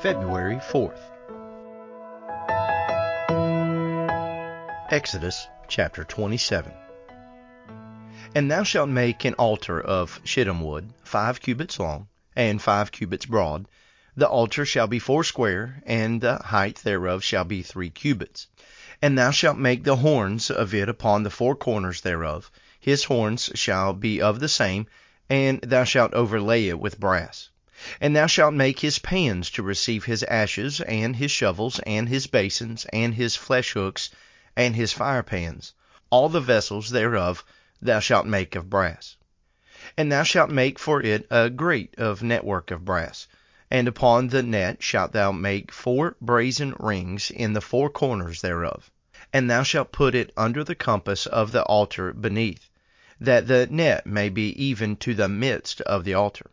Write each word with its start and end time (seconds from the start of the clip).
February 0.00 0.54
4th. 0.54 1.00
Exodus 4.92 5.48
chapter 5.66 6.04
27. 6.04 6.72
And 8.32 8.48
thou 8.48 8.62
shalt 8.62 8.88
make 8.88 9.24
an 9.24 9.34
altar 9.34 9.80
of 9.80 10.20
shittim 10.22 10.60
wood, 10.60 10.92
five 11.02 11.40
cubits 11.40 11.80
long, 11.80 12.06
and 12.36 12.62
five 12.62 12.92
cubits 12.92 13.26
broad. 13.26 13.66
The 14.16 14.28
altar 14.28 14.64
shall 14.64 14.86
be 14.86 15.00
foursquare, 15.00 15.82
and 15.84 16.20
the 16.20 16.36
height 16.36 16.76
thereof 16.84 17.24
shall 17.24 17.44
be 17.44 17.62
three 17.62 17.90
cubits. 17.90 18.46
And 19.02 19.18
thou 19.18 19.32
shalt 19.32 19.58
make 19.58 19.82
the 19.82 19.96
horns 19.96 20.48
of 20.48 20.74
it 20.74 20.88
upon 20.88 21.24
the 21.24 21.30
four 21.30 21.56
corners 21.56 22.02
thereof. 22.02 22.52
His 22.78 23.02
horns 23.02 23.50
shall 23.56 23.94
be 23.94 24.22
of 24.22 24.38
the 24.38 24.48
same, 24.48 24.86
and 25.28 25.60
thou 25.60 25.82
shalt 25.82 26.14
overlay 26.14 26.68
it 26.68 26.78
with 26.78 27.00
brass. 27.00 27.50
And 28.00 28.16
thou 28.16 28.26
shalt 28.26 28.54
make 28.54 28.80
his 28.80 28.98
pans 28.98 29.50
to 29.50 29.62
receive 29.62 30.04
his 30.04 30.24
ashes, 30.24 30.80
and 30.80 31.14
his 31.14 31.30
shovels, 31.30 31.78
and 31.86 32.08
his 32.08 32.26
basins, 32.26 32.86
and 32.92 33.14
his 33.14 33.36
flesh 33.36 33.70
hooks, 33.74 34.10
and 34.56 34.74
his 34.74 34.92
firepans. 34.92 35.74
All 36.10 36.28
the 36.28 36.40
vessels 36.40 36.90
thereof 36.90 37.44
thou 37.80 38.00
shalt 38.00 38.26
make 38.26 38.56
of 38.56 38.68
brass. 38.68 39.14
And 39.96 40.10
thou 40.10 40.24
shalt 40.24 40.50
make 40.50 40.76
for 40.76 41.00
it 41.00 41.28
a 41.30 41.48
grate 41.50 41.94
of 41.98 42.20
network 42.20 42.72
of 42.72 42.84
brass. 42.84 43.28
And 43.70 43.86
upon 43.86 44.26
the 44.26 44.42
net 44.42 44.82
shalt 44.82 45.12
thou 45.12 45.30
make 45.30 45.70
four 45.70 46.16
brazen 46.20 46.74
rings 46.80 47.30
in 47.30 47.52
the 47.52 47.60
four 47.60 47.90
corners 47.90 48.40
thereof. 48.40 48.90
And 49.32 49.48
thou 49.48 49.62
shalt 49.62 49.92
put 49.92 50.16
it 50.16 50.32
under 50.36 50.64
the 50.64 50.74
compass 50.74 51.26
of 51.26 51.52
the 51.52 51.62
altar 51.62 52.12
beneath, 52.12 52.68
that 53.20 53.46
the 53.46 53.68
net 53.70 54.04
may 54.04 54.30
be 54.30 54.48
even 54.60 54.96
to 54.96 55.14
the 55.14 55.28
midst 55.28 55.80
of 55.82 56.02
the 56.02 56.14
altar. 56.14 56.50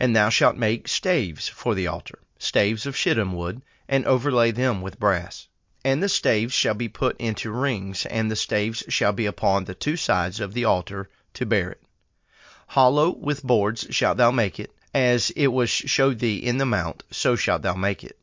And 0.00 0.14
thou 0.14 0.28
shalt 0.28 0.56
make 0.56 0.86
staves 0.86 1.48
for 1.48 1.74
the 1.74 1.88
altar, 1.88 2.20
staves 2.38 2.86
of 2.86 2.96
shittim 2.96 3.32
wood, 3.32 3.62
and 3.88 4.06
overlay 4.06 4.52
them 4.52 4.80
with 4.80 5.00
brass. 5.00 5.48
And 5.84 6.02
the 6.02 6.08
staves 6.08 6.54
shall 6.54 6.74
be 6.74 6.88
put 6.88 7.20
into 7.20 7.50
rings, 7.50 8.06
and 8.06 8.30
the 8.30 8.36
staves 8.36 8.84
shall 8.88 9.12
be 9.12 9.26
upon 9.26 9.64
the 9.64 9.74
two 9.74 9.96
sides 9.96 10.38
of 10.38 10.54
the 10.54 10.64
altar 10.64 11.10
to 11.34 11.46
bear 11.46 11.70
it. 11.70 11.82
Hollow 12.68 13.10
with 13.10 13.42
boards 13.42 13.86
shalt 13.90 14.18
thou 14.18 14.30
make 14.30 14.60
it, 14.60 14.72
as 14.94 15.30
it 15.30 15.48
was 15.48 15.70
showed 15.70 16.18
thee 16.18 16.36
in 16.36 16.58
the 16.58 16.66
mount, 16.66 17.02
so 17.10 17.34
shalt 17.34 17.62
thou 17.62 17.74
make 17.74 18.04
it. 18.04 18.18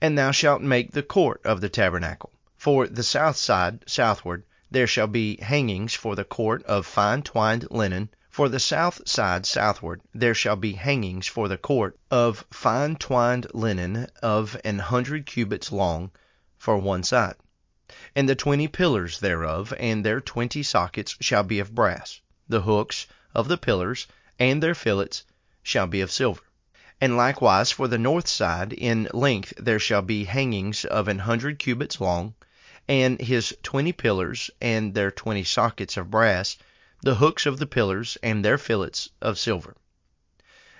And 0.00 0.16
thou 0.16 0.30
shalt 0.30 0.62
make 0.62 0.92
the 0.92 1.02
court 1.02 1.40
of 1.44 1.60
the 1.60 1.68
tabernacle. 1.68 2.30
For 2.56 2.86
the 2.86 3.02
south 3.02 3.36
side 3.36 3.82
southward 3.86 4.44
there 4.70 4.86
shall 4.86 5.06
be 5.06 5.38
hangings 5.42 5.94
for 5.94 6.14
the 6.14 6.24
court 6.24 6.62
of 6.64 6.86
fine 6.86 7.22
twined 7.22 7.66
linen. 7.70 8.10
For 8.32 8.48
the 8.48 8.58
south 8.60 9.06
side 9.06 9.44
southward 9.44 10.00
there 10.14 10.32
shall 10.34 10.56
be 10.56 10.72
hangings 10.72 11.26
for 11.26 11.48
the 11.48 11.58
court 11.58 11.98
of 12.10 12.46
fine 12.50 12.96
twined 12.96 13.46
linen 13.52 14.06
of 14.22 14.58
an 14.64 14.78
hundred 14.78 15.26
cubits 15.26 15.70
long 15.70 16.10
for 16.56 16.78
one 16.78 17.02
side. 17.02 17.34
And 18.16 18.26
the 18.26 18.34
twenty 18.34 18.68
pillars 18.68 19.20
thereof 19.20 19.74
and 19.78 20.02
their 20.02 20.18
twenty 20.22 20.62
sockets 20.62 21.14
shall 21.20 21.42
be 21.42 21.58
of 21.58 21.74
brass. 21.74 22.22
The 22.48 22.62
hooks 22.62 23.06
of 23.34 23.48
the 23.48 23.58
pillars 23.58 24.06
and 24.38 24.62
their 24.62 24.74
fillets 24.74 25.24
shall 25.62 25.86
be 25.86 26.00
of 26.00 26.10
silver. 26.10 26.40
And 27.02 27.18
likewise 27.18 27.70
for 27.70 27.86
the 27.86 27.98
north 27.98 28.28
side 28.28 28.72
in 28.72 29.10
length 29.12 29.52
there 29.58 29.78
shall 29.78 30.00
be 30.00 30.24
hangings 30.24 30.86
of 30.86 31.06
an 31.06 31.18
hundred 31.18 31.58
cubits 31.58 32.00
long, 32.00 32.32
and 32.88 33.20
his 33.20 33.54
twenty 33.62 33.92
pillars 33.92 34.50
and 34.58 34.94
their 34.94 35.10
twenty 35.10 35.44
sockets 35.44 35.98
of 35.98 36.10
brass, 36.10 36.56
the 37.02 37.16
hooks 37.16 37.46
of 37.46 37.58
the 37.58 37.66
pillars 37.66 38.16
and 38.22 38.44
their 38.44 38.56
fillets 38.56 39.10
of 39.20 39.36
silver. 39.36 39.76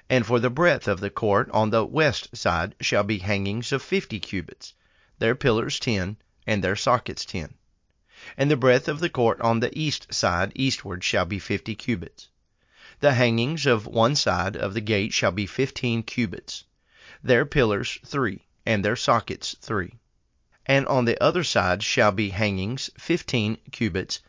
And 0.08 0.24
for 0.24 0.38
the 0.38 0.50
breadth 0.50 0.86
of 0.86 1.00
the 1.00 1.10
court 1.10 1.50
on 1.50 1.70
the 1.70 1.84
west 1.84 2.36
side 2.36 2.76
shall 2.80 3.02
be 3.02 3.18
hangings 3.18 3.72
of 3.72 3.82
fifty 3.82 4.20
cubits 4.20 4.74
their 5.18 5.34
pillars 5.34 5.78
ten, 5.78 6.16
and 6.46 6.62
their 6.62 6.76
sockets 6.76 7.24
ten. 7.24 7.54
And 8.36 8.50
the 8.50 8.56
breadth 8.56 8.88
of 8.88 9.00
the 9.00 9.10
court 9.10 9.40
on 9.40 9.60
the 9.60 9.76
east 9.78 10.12
side 10.14 10.52
eastward 10.54 11.02
shall 11.02 11.24
be 11.24 11.38
fifty 11.40 11.74
cubits. 11.74 12.28
The 13.00 13.14
hangings 13.14 13.66
of 13.66 13.86
one 13.86 14.14
side 14.14 14.56
of 14.56 14.74
the 14.74 14.80
gate 14.80 15.12
shall 15.12 15.32
be 15.32 15.46
fifteen 15.46 16.02
cubits, 16.04 16.64
their 17.22 17.44
pillars 17.44 17.98
three, 18.06 18.46
and 18.64 18.84
their 18.84 18.96
sockets 18.96 19.56
three. 19.60 19.94
And 20.66 20.86
on 20.86 21.04
the 21.04 21.20
other 21.20 21.42
side 21.42 21.82
shall 21.82 22.12
be 22.12 22.30
hangings 22.30 22.90
fifteen 22.96 23.58
cubits, 23.72 24.20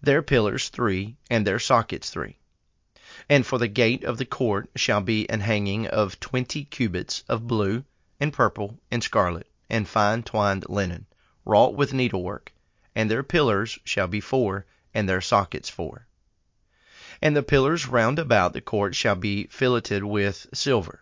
their 0.00 0.22
pillars 0.22 0.68
three, 0.68 1.16
and 1.28 1.46
their 1.46 1.58
sockets 1.58 2.10
three. 2.10 2.38
And 3.28 3.44
for 3.44 3.58
the 3.58 3.68
gate 3.68 4.04
of 4.04 4.16
the 4.16 4.24
court 4.24 4.70
shall 4.76 5.00
be 5.00 5.28
an 5.28 5.40
hanging 5.40 5.86
of 5.88 6.20
twenty 6.20 6.64
cubits 6.64 7.24
of 7.28 7.46
blue, 7.48 7.84
and 8.20 8.32
purple, 8.32 8.78
and 8.90 9.02
scarlet 9.02 9.46
and 9.70 9.86
fine 9.86 10.22
twined 10.22 10.64
linen, 10.68 11.04
wrought 11.44 11.74
with 11.74 11.92
needlework, 11.92 12.52
and 12.94 13.10
their 13.10 13.22
pillars 13.22 13.78
shall 13.84 14.06
be 14.06 14.20
four, 14.20 14.64
and 14.94 15.08
their 15.08 15.20
sockets 15.20 15.68
four. 15.68 16.06
And 17.20 17.36
the 17.36 17.42
pillars 17.42 17.86
round 17.86 18.18
about 18.18 18.52
the 18.52 18.60
court 18.60 18.94
shall 18.94 19.16
be 19.16 19.46
filleted 19.48 20.04
with 20.04 20.46
silver. 20.54 21.00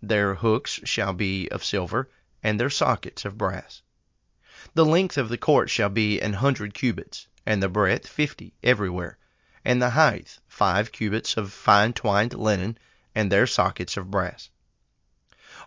Their 0.00 0.34
hooks 0.34 0.80
shall 0.84 1.12
be 1.12 1.48
of 1.48 1.64
silver, 1.64 2.08
and 2.42 2.60
their 2.60 2.70
sockets 2.70 3.24
of 3.24 3.38
brass. 3.38 3.82
The 4.74 4.84
length 4.84 5.18
of 5.18 5.28
the 5.28 5.38
court 5.38 5.70
shall 5.70 5.88
be 5.88 6.20
an 6.20 6.34
hundred 6.34 6.74
cubits, 6.74 7.26
and 7.46 7.62
the 7.62 7.68
breadth 7.68 8.08
fifty 8.08 8.52
everywhere, 8.62 9.18
and 9.64 9.82
the 9.82 9.90
height 9.90 10.38
five 10.48 10.90
cubits 10.92 11.36
of 11.36 11.52
fine 11.52 11.92
twined 11.92 12.32
linen, 12.34 12.78
and 13.14 13.30
their 13.30 13.46
sockets 13.46 13.96
of 13.96 14.10
brass 14.10 14.50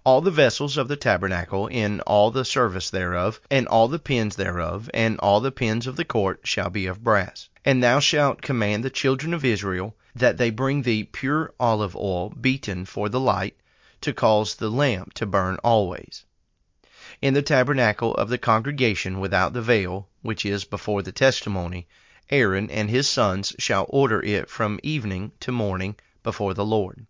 all 0.07 0.21
the 0.21 0.31
vessels 0.31 0.77
of 0.77 0.87
the 0.87 0.95
tabernacle 0.95 1.67
in 1.67 1.99
all 2.01 2.31
the 2.31 2.45
service 2.45 2.89
thereof, 2.89 3.41
and 3.51 3.67
all 3.67 3.89
the 3.89 3.99
pins 3.99 4.37
thereof, 4.37 4.89
and 4.93 5.19
all 5.19 5.41
the 5.41 5.51
pins 5.51 5.85
of 5.85 5.97
the 5.97 6.05
court 6.05 6.39
shall 6.43 6.69
be 6.69 6.85
of 6.85 7.03
brass. 7.03 7.49
And 7.65 7.83
thou 7.83 7.99
shalt 7.99 8.41
command 8.41 8.85
the 8.85 8.89
children 8.89 9.33
of 9.33 9.43
Israel 9.43 9.95
that 10.15 10.37
they 10.37 10.49
bring 10.49 10.83
thee 10.83 11.03
pure 11.03 11.53
olive 11.59 11.93
oil 11.93 12.29
beaten 12.29 12.85
for 12.85 13.09
the 13.09 13.19
light, 13.19 13.57
to 13.99 14.13
cause 14.13 14.55
the 14.55 14.69
lamp 14.69 15.13
to 15.15 15.25
burn 15.25 15.57
always. 15.63 16.23
In 17.19 17.33
the 17.33 17.41
tabernacle 17.41 18.13
of 18.13 18.29
the 18.29 18.37
congregation 18.37 19.19
without 19.19 19.53
the 19.53 19.61
veil, 19.63 20.07
which 20.21 20.45
is 20.45 20.65
before 20.65 21.01
the 21.01 21.11
testimony, 21.11 21.87
Aaron 22.29 22.69
and 22.69 22.91
his 22.91 23.09
sons 23.09 23.55
shall 23.57 23.87
order 23.89 24.21
it 24.21 24.51
from 24.51 24.79
evening 24.83 25.31
to 25.39 25.51
morning 25.51 25.95
before 26.21 26.53
the 26.53 26.63
Lord. 26.63 27.07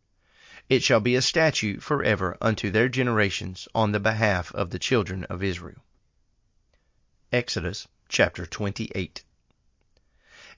It 0.70 0.82
shall 0.82 1.02
be 1.02 1.16
a 1.16 1.22
statute 1.22 1.84
forever 1.84 2.38
unto 2.40 2.72
their 2.72 2.88
generations 2.88 3.68
on 3.76 3.92
the 3.92 4.00
behalf 4.00 4.56
of 4.56 4.70
the 4.70 4.80
children 4.80 5.26
of 5.26 5.44
Israel. 5.44 5.84
Exodus 7.34 7.86
chapter 8.08 8.46
28. 8.46 9.26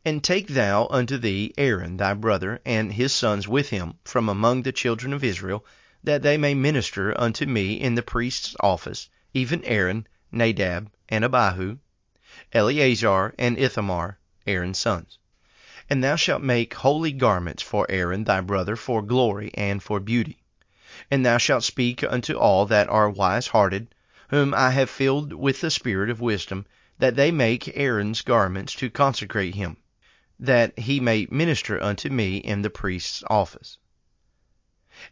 And 0.05 0.23
take 0.23 0.49
thou 0.49 0.85
unto 0.91 1.17
thee 1.17 1.55
Aaron 1.57 1.97
thy 1.97 2.13
brother 2.13 2.61
and 2.67 2.93
his 2.93 3.13
sons 3.13 3.47
with 3.47 3.69
him 3.69 3.95
from 4.03 4.29
among 4.29 4.61
the 4.61 4.71
children 4.71 5.11
of 5.11 5.23
Israel, 5.23 5.66
that 6.03 6.21
they 6.21 6.37
may 6.37 6.53
minister 6.53 7.19
unto 7.19 7.47
me 7.47 7.73
in 7.73 7.95
the 7.95 8.03
priest's 8.03 8.55
office, 8.59 9.09
even 9.34 9.63
Aaron, 9.63 10.07
Nadab, 10.31 10.91
and 11.07 11.23
Abihu, 11.23 11.78
Eleazar 12.51 13.34
and 13.38 13.57
Ithamar, 13.57 14.17
Aaron's 14.47 14.79
sons. 14.79 15.19
And 15.90 16.03
thou 16.03 16.16
shalt 16.16 16.41
make 16.41 16.73
holy 16.73 17.12
garments 17.12 17.63
for 17.63 17.85
Aaron 17.90 18.23
thy 18.23 18.41
brother 18.41 18.75
for 18.75 19.01
glory 19.01 19.51
and 19.53 19.81
for 19.81 20.00
beauty. 20.00 20.44
And 21.12 21.25
thou 21.25 21.38
shalt 21.38 21.63
speak 21.63 22.03
unto 22.03 22.38
all 22.38 22.66
that 22.67 22.90
are 22.90 23.09
wise 23.09 23.47
hearted, 23.47 23.94
whom 24.29 24.53
I 24.53 24.72
have 24.72 24.90
filled 24.90 25.34
with 25.34 25.61
the 25.61 25.72
spirit 25.72 26.09
of 26.09 26.22
wisdom, 26.22 26.66
that 27.00 27.16
they 27.16 27.31
make 27.31 27.78
Aaron's 27.78 28.22
garments 28.22 28.73
to 28.75 28.90
consecrate 28.90 29.56
him, 29.56 29.78
that 30.40 30.78
he 30.78 31.00
may 31.00 31.28
minister 31.31 31.81
unto 31.81 32.09
me 32.09 32.38
in 32.38 32.61
the 32.61 32.69
priest's 32.69 33.23
office. 33.28 33.78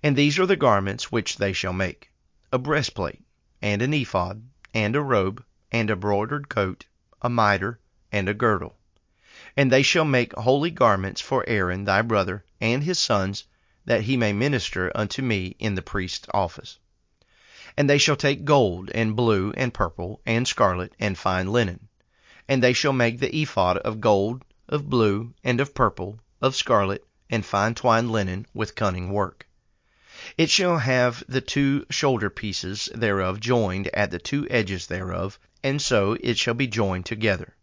And 0.03 0.15
these 0.15 0.37
are 0.37 0.45
the 0.45 0.55
garments 0.55 1.11
which 1.11 1.37
they 1.37 1.53
shall 1.53 1.73
make 1.73 2.11
a 2.51 2.59
breastplate, 2.59 3.21
and 3.61 3.81
an 3.81 3.93
ephod, 3.93 4.43
and 4.73 4.95
a 4.95 5.01
robe, 5.01 5.43
and 5.71 5.89
a 5.89 5.95
broidered 5.95 6.47
coat, 6.47 6.85
a 7.21 7.29
mitre, 7.29 7.79
and 8.11 8.29
a 8.29 8.33
girdle. 8.33 8.75
And 9.55 9.71
they 9.71 9.81
shall 9.81 10.05
make 10.05 10.33
holy 10.35 10.69
garments 10.69 11.21
for 11.21 11.43
Aaron 11.47 11.83
thy 11.83 12.01
brother 12.03 12.45
and 12.61 12.83
his 12.83 12.99
sons, 12.99 13.45
that 13.85 14.01
he 14.01 14.17
may 14.17 14.33
minister 14.33 14.91
unto 14.93 15.21
me 15.21 15.55
in 15.57 15.75
the 15.75 15.81
priest's 15.81 16.27
office. 16.33 16.77
And 17.75 17.89
they 17.89 17.97
shall 17.97 18.15
take 18.15 18.45
gold, 18.45 18.91
and 18.93 19.15
blue, 19.15 19.51
and 19.57 19.73
purple, 19.73 20.21
and 20.25 20.47
scarlet, 20.47 20.93
and 20.99 21.17
fine 21.17 21.47
linen. 21.47 21.87
And 22.47 22.61
they 22.61 22.73
shall 22.73 22.93
make 22.93 23.19
the 23.19 23.35
ephod 23.35 23.77
of 23.77 24.01
gold, 24.01 24.45
of 24.69 24.89
blue, 24.89 25.33
and 25.43 25.59
of 25.59 25.73
purple, 25.73 26.19
of 26.41 26.55
scarlet, 26.55 27.03
and 27.29 27.45
fine 27.45 27.73
twined 27.73 28.11
linen, 28.11 28.45
with 28.53 28.75
cunning 28.75 29.11
work. 29.11 29.46
It 30.37 30.49
shall 30.49 30.79
have 30.79 31.23
the 31.29 31.39
two 31.39 31.85
shoulder 31.89 32.29
pieces 32.29 32.89
thereof 32.93 33.39
joined 33.39 33.87
at 33.93 34.11
the 34.11 34.19
two 34.19 34.45
edges 34.49 34.87
thereof, 34.87 35.39
and 35.63 35.81
so 35.81 36.17
it 36.19 36.37
shall 36.37 36.53
be 36.53 36.67
joined 36.67 37.05
together 37.05 37.55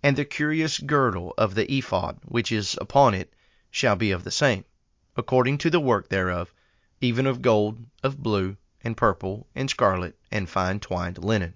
and 0.00 0.14
the 0.16 0.24
curious 0.24 0.78
girdle 0.78 1.34
of 1.36 1.56
the 1.56 1.68
ephod 1.76 2.20
which 2.24 2.52
is 2.52 2.78
upon 2.80 3.14
it 3.14 3.32
shall 3.68 3.96
be 3.96 4.12
of 4.12 4.22
the 4.22 4.30
same, 4.30 4.64
according 5.16 5.58
to 5.58 5.70
the 5.70 5.80
work 5.80 6.08
thereof, 6.08 6.54
even 7.00 7.26
of 7.26 7.42
gold, 7.42 7.84
of 8.04 8.22
blue, 8.22 8.56
and 8.84 8.96
purple, 8.96 9.48
and 9.56 9.68
scarlet, 9.68 10.16
and 10.30 10.48
fine 10.48 10.78
twined 10.78 11.18
linen. 11.18 11.54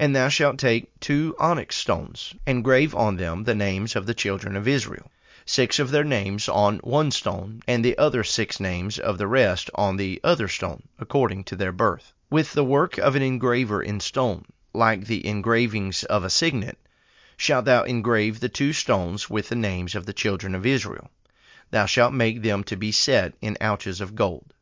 And 0.00 0.16
thou 0.16 0.28
shalt 0.30 0.58
take 0.58 0.98
two 0.98 1.36
onyx 1.38 1.76
stones, 1.76 2.34
and 2.44 2.64
grave 2.64 2.92
on 2.92 3.18
them 3.18 3.44
the 3.44 3.54
names 3.54 3.94
of 3.94 4.06
the 4.06 4.14
children 4.14 4.56
of 4.56 4.66
Israel, 4.66 5.12
six 5.52 5.80
of 5.80 5.90
their 5.90 6.04
names 6.04 6.48
on 6.48 6.78
one 6.78 7.10
stone, 7.10 7.60
and 7.66 7.84
the 7.84 7.98
other 7.98 8.22
six 8.22 8.60
names 8.60 9.00
of 9.00 9.18
the 9.18 9.26
rest 9.26 9.68
on 9.74 9.96
the 9.96 10.20
other 10.22 10.46
stone, 10.46 10.80
according 11.00 11.42
to 11.42 11.56
their 11.56 11.72
birth. 11.72 12.12
With 12.30 12.52
the 12.52 12.62
work 12.62 12.98
of 12.98 13.16
an 13.16 13.22
engraver 13.22 13.82
in 13.82 13.98
stone, 13.98 14.44
like 14.72 15.06
the 15.06 15.26
engravings 15.26 16.04
of 16.04 16.22
a 16.22 16.30
signet, 16.30 16.78
shalt 17.36 17.64
thou 17.64 17.82
engrave 17.82 18.38
the 18.38 18.48
two 18.48 18.72
stones 18.72 19.28
with 19.28 19.48
the 19.48 19.56
names 19.56 19.96
of 19.96 20.06
the 20.06 20.12
children 20.12 20.54
of 20.54 20.64
Israel. 20.64 21.10
Thou 21.72 21.86
shalt 21.86 22.12
make 22.12 22.42
them 22.42 22.62
to 22.62 22.76
be 22.76 22.92
set 22.92 23.34
in 23.40 23.56
ouches 23.60 24.00
of 24.00 24.14
gold. 24.14 24.54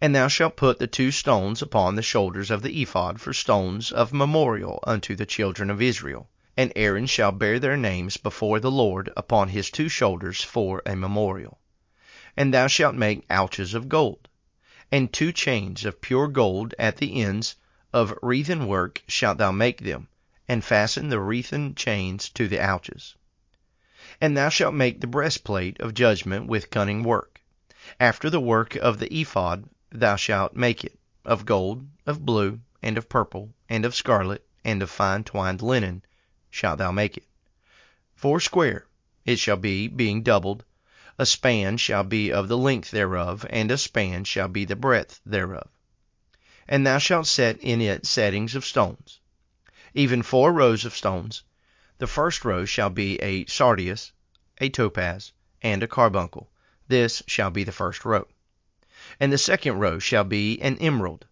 And 0.00 0.12
thou 0.12 0.26
shalt 0.26 0.56
put 0.56 0.80
the 0.80 0.88
two 0.88 1.12
stones 1.12 1.62
upon 1.62 1.94
the 1.94 2.02
shoulders 2.02 2.50
of 2.50 2.62
the 2.62 2.82
ephod 2.82 3.20
for 3.20 3.32
stones 3.32 3.92
of 3.92 4.12
memorial 4.12 4.80
unto 4.84 5.14
the 5.14 5.24
children 5.24 5.70
of 5.70 5.80
Israel. 5.80 6.28
And 6.54 6.70
Aaron 6.76 7.06
shall 7.06 7.32
bear 7.32 7.58
their 7.58 7.78
names 7.78 8.18
before 8.18 8.60
the 8.60 8.70
Lord 8.70 9.10
upon 9.16 9.48
his 9.48 9.70
two 9.70 9.88
shoulders 9.88 10.42
for 10.42 10.82
a 10.84 10.94
memorial. 10.94 11.58
And 12.36 12.52
thou 12.52 12.66
shalt 12.66 12.94
make 12.94 13.24
ouches 13.30 13.72
of 13.72 13.88
gold. 13.88 14.28
And 14.90 15.10
two 15.10 15.32
chains 15.32 15.86
of 15.86 16.02
pure 16.02 16.28
gold 16.28 16.74
at 16.78 16.98
the 16.98 17.22
ends 17.22 17.56
of 17.90 18.12
wreathen 18.20 18.66
work 18.66 19.02
shalt 19.08 19.38
thou 19.38 19.50
make 19.50 19.80
them, 19.80 20.08
and 20.46 20.62
fasten 20.62 21.08
the 21.08 21.20
wreathen 21.20 21.74
chains 21.74 22.28
to 22.34 22.46
the 22.46 22.60
ouches. 22.60 23.14
And 24.20 24.36
thou 24.36 24.50
shalt 24.50 24.74
make 24.74 25.00
the 25.00 25.06
breastplate 25.06 25.80
of 25.80 25.94
judgment 25.94 26.48
with 26.48 26.68
cunning 26.68 27.02
work. 27.02 27.40
After 27.98 28.28
the 28.28 28.40
work 28.40 28.76
of 28.76 28.98
the 28.98 29.10
ephod 29.10 29.70
thou 29.88 30.16
shalt 30.16 30.54
make 30.54 30.84
it, 30.84 30.98
of 31.24 31.46
gold, 31.46 31.88
of 32.04 32.26
blue, 32.26 32.60
and 32.82 32.98
of 32.98 33.08
purple, 33.08 33.54
and 33.70 33.86
of 33.86 33.94
scarlet, 33.94 34.44
and 34.62 34.82
of 34.82 34.90
fine 34.90 35.24
twined 35.24 35.62
linen 35.62 36.02
shalt 36.52 36.78
thou 36.78 36.92
make 36.92 37.16
it. 37.16 37.24
Foursquare 38.14 38.86
it 39.24 39.40
shall 39.40 39.56
be, 39.56 39.88
being 39.88 40.22
doubled. 40.22 40.64
A 41.18 41.26
span 41.26 41.76
shall 41.76 42.04
be 42.04 42.30
of 42.30 42.46
the 42.46 42.56
length 42.56 42.92
thereof, 42.92 43.44
and 43.50 43.70
a 43.72 43.76
span 43.76 44.22
shall 44.22 44.46
be 44.46 44.64
the 44.64 44.76
breadth 44.76 45.20
thereof. 45.26 45.68
And 46.68 46.86
thou 46.86 46.98
shalt 46.98 47.26
set 47.26 47.58
in 47.58 47.80
it 47.80 48.06
settings 48.06 48.54
of 48.54 48.64
stones, 48.64 49.18
even 49.94 50.22
four 50.22 50.52
rows 50.52 50.84
of 50.84 50.94
stones. 50.94 51.42
The 51.98 52.06
first 52.06 52.44
row 52.44 52.64
shall 52.64 52.90
be 52.90 53.20
a 53.20 53.46
sardius, 53.46 54.12
a 54.58 54.68
topaz, 54.68 55.32
and 55.60 55.82
a 55.82 55.88
carbuncle. 55.88 56.52
This 56.86 57.24
shall 57.26 57.50
be 57.50 57.64
the 57.64 57.72
first 57.72 58.04
row 58.04 58.28
and 59.18 59.32
the 59.32 59.38
second 59.38 59.78
row 59.78 59.98
shall 59.98 60.22
be 60.22 60.60
an 60.62 60.76
emerald, 60.78 61.26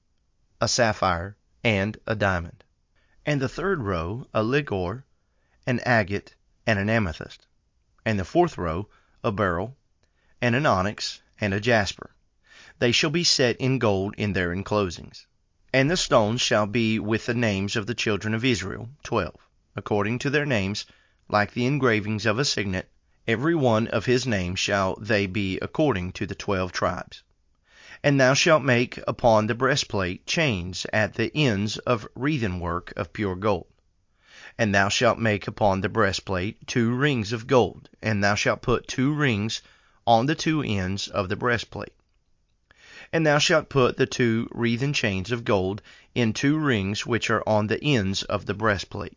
a 0.61 0.67
sapphire, 0.67 1.37
and 1.63 1.99
a 2.07 2.17
diamond, 2.17 2.65
and 3.25 3.41
the 3.41 3.49
third 3.49 3.81
row 3.81 4.27
a 4.35 4.43
ligure, 4.43 5.05
an 5.71 5.81
agate, 5.87 6.35
and 6.67 6.81
an 6.81 6.91
amethyst, 6.91 7.47
and 8.05 8.19
the 8.19 8.25
fourth 8.25 8.59
row 8.59 8.89
a 9.23 9.31
beryl, 9.31 9.77
and 10.43 10.57
an 10.57 10.67
onyx, 10.67 11.23
and 11.41 11.55
a 11.55 11.61
jasper. 11.61 12.11
They 12.81 12.91
shall 12.91 13.11
be 13.11 13.23
set 13.23 13.57
in 13.59 13.79
gold 13.79 14.15
in 14.17 14.33
their 14.33 14.53
enclosings. 14.53 15.27
And 15.73 15.89
the 15.89 15.97
stones 15.97 16.41
shall 16.41 16.67
be 16.67 16.99
with 16.99 17.27
the 17.27 17.35
names 17.35 17.77
of 17.77 17.87
the 17.87 17.95
children 17.95 18.35
of 18.35 18.45
Israel, 18.45 18.89
twelve, 19.05 19.37
according 19.77 20.19
to 20.21 20.31
their 20.31 20.45
names, 20.45 20.87
like 21.29 21.53
the 21.53 21.67
engravings 21.67 22.27
of 22.27 22.41
a 22.41 22.45
signet, 22.45 22.91
every 23.29 23.55
one 23.55 23.87
of 23.87 24.07
his 24.07 24.27
name 24.27 24.57
shall 24.57 24.97
they 24.97 25.27
be 25.27 25.57
according 25.61 26.11
to 26.11 26.27
the 26.27 26.35
twelve 26.35 26.73
tribes. 26.73 27.23
And 28.03 28.21
thou 28.21 28.35
shalt 28.35 28.65
make 28.65 28.99
upon 29.07 29.47
the 29.47 29.55
breastplate 29.55 30.27
chains 30.27 30.85
at 30.93 31.15
the 31.15 31.31
ends 31.37 31.79
of 31.79 32.09
wreathen 32.17 32.59
work 32.59 32.93
of 32.97 33.13
pure 33.13 33.37
gold. 33.37 33.70
And 34.61 34.75
thou 34.75 34.91
shalt 34.91 35.19
make 35.19 35.49
upon 35.49 35.81
the 35.81 35.89
breastplate 35.89 36.67
two 36.67 36.95
rings 36.95 37.33
of 37.33 37.47
gold, 37.47 37.89
and 38.03 38.23
thou 38.23 38.35
shalt 38.35 38.61
put 38.61 38.87
two 38.87 39.11
rings 39.15 39.63
on 40.07 40.27
the 40.27 40.35
two 40.35 40.61
ends 40.61 41.09
of 41.09 41.31
the 41.31 41.35
breastplate. 41.37 41.95
And 43.11 43.27
thou 43.27 43.39
shalt 43.39 43.71
put 43.71 43.97
the 43.97 44.05
two 44.05 44.51
wreathen 44.53 44.93
chains 44.93 45.33
of 45.33 45.47
gold 45.47 45.81
in 46.15 46.35
two 46.35 46.59
rings 46.59 47.07
which 47.07 47.31
are 47.31 47.43
on 47.49 47.69
the 47.69 47.83
ends 47.83 48.23
of 48.25 48.45
the 48.45 48.53
breastplate. 48.53 49.17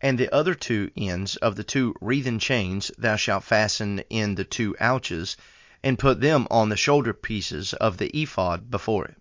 And 0.00 0.16
the 0.16 0.34
other 0.34 0.54
two 0.54 0.90
ends 0.96 1.36
of 1.36 1.56
the 1.56 1.64
two 1.64 1.94
wreathen 2.00 2.38
chains 2.38 2.90
thou 2.96 3.16
shalt 3.16 3.44
fasten 3.44 3.98
in 4.08 4.36
the 4.36 4.44
two 4.46 4.74
ouches 4.80 5.36
and 5.82 5.98
put 5.98 6.22
them 6.22 6.46
on 6.50 6.70
the 6.70 6.78
shoulder 6.78 7.12
pieces 7.12 7.74
of 7.74 7.98
the 7.98 8.08
ephod 8.18 8.70
before 8.70 9.04
it. 9.04 9.18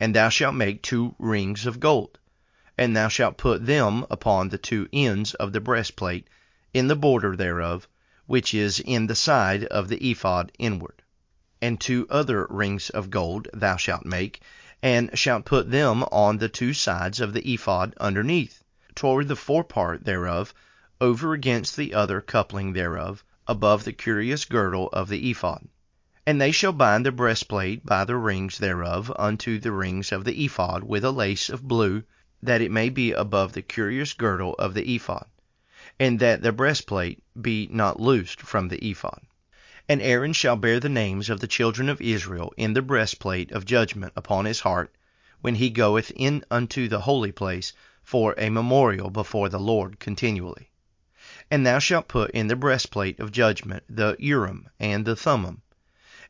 And 0.00 0.14
thou 0.14 0.30
shalt 0.30 0.54
make 0.54 0.80
two 0.82 1.14
rings 1.18 1.66
of 1.66 1.80
gold, 1.80 2.18
and 2.76 2.96
thou 2.96 3.06
shalt 3.06 3.36
put 3.36 3.66
them 3.66 4.04
upon 4.10 4.48
the 4.48 4.58
two 4.58 4.88
ends 4.92 5.32
of 5.34 5.52
the 5.52 5.60
breastplate, 5.60 6.26
in 6.72 6.88
the 6.88 6.96
border 6.96 7.36
thereof, 7.36 7.86
which 8.26 8.52
is 8.52 8.80
in 8.80 9.06
the 9.06 9.14
side 9.14 9.62
of 9.66 9.86
the 9.86 10.10
ephod 10.10 10.50
inward. 10.58 11.00
And 11.62 11.80
two 11.80 12.04
other 12.10 12.48
rings 12.50 12.90
of 12.90 13.10
gold 13.10 13.46
thou 13.54 13.76
shalt 13.76 14.04
make, 14.04 14.42
and 14.82 15.16
shalt 15.16 15.44
put 15.44 15.70
them 15.70 16.02
on 16.10 16.38
the 16.38 16.48
two 16.48 16.72
sides 16.74 17.20
of 17.20 17.32
the 17.32 17.48
ephod 17.54 17.94
underneath, 18.00 18.64
toward 18.96 19.28
the 19.28 19.36
forepart 19.36 20.04
thereof, 20.04 20.52
over 21.00 21.32
against 21.32 21.76
the 21.76 21.94
other 21.94 22.20
coupling 22.20 22.72
thereof, 22.72 23.22
above 23.46 23.84
the 23.84 23.92
curious 23.92 24.44
girdle 24.44 24.88
of 24.92 25.08
the 25.08 25.30
ephod. 25.30 25.68
And 26.26 26.40
they 26.40 26.50
shall 26.50 26.72
bind 26.72 27.06
the 27.06 27.12
breastplate 27.12 27.86
by 27.86 28.04
the 28.04 28.16
rings 28.16 28.58
thereof 28.58 29.12
unto 29.16 29.60
the 29.60 29.70
rings 29.70 30.10
of 30.10 30.24
the 30.24 30.44
ephod 30.44 30.82
with 30.82 31.04
a 31.04 31.12
lace 31.12 31.48
of 31.48 31.62
blue, 31.62 32.02
that 32.44 32.60
it 32.60 32.70
may 32.70 32.90
be 32.90 33.10
above 33.10 33.54
the 33.54 33.62
curious 33.62 34.12
girdle 34.12 34.54
of 34.58 34.74
the 34.74 34.94
ephod, 34.94 35.26
and 35.98 36.20
that 36.20 36.42
the 36.42 36.52
breastplate 36.52 37.22
be 37.40 37.66
not 37.72 37.98
loosed 37.98 38.38
from 38.42 38.68
the 38.68 38.76
ephod. 38.86 39.22
And 39.88 40.02
Aaron 40.02 40.34
shall 40.34 40.56
bear 40.56 40.78
the 40.78 40.90
names 40.90 41.30
of 41.30 41.40
the 41.40 41.46
children 41.46 41.88
of 41.88 42.02
Israel 42.02 42.52
in 42.58 42.74
the 42.74 42.82
breastplate 42.82 43.50
of 43.50 43.64
judgment 43.64 44.12
upon 44.14 44.44
his 44.44 44.60
heart, 44.60 44.94
when 45.40 45.54
he 45.54 45.70
goeth 45.70 46.12
in 46.16 46.44
unto 46.50 46.86
the 46.86 47.00
holy 47.00 47.32
place 47.32 47.72
for 48.02 48.34
a 48.36 48.50
memorial 48.50 49.08
before 49.08 49.48
the 49.48 49.58
Lord 49.58 49.98
continually. 49.98 50.68
And 51.50 51.66
thou 51.66 51.78
shalt 51.78 52.08
put 52.08 52.30
in 52.32 52.48
the 52.48 52.56
breastplate 52.56 53.20
of 53.20 53.32
judgment 53.32 53.84
the 53.88 54.16
Urim 54.18 54.68
and 54.78 55.06
the 55.06 55.16
Thummim, 55.16 55.62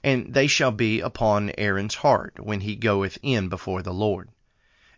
and 0.05 0.32
they 0.32 0.46
shall 0.46 0.70
be 0.70 1.00
upon 1.00 1.50
Aaron's 1.58 1.96
heart 1.96 2.38
when 2.38 2.60
he 2.60 2.76
goeth 2.76 3.19
in 3.20 3.48
before 3.48 3.82
the 3.82 3.93
Lord. 3.94 4.29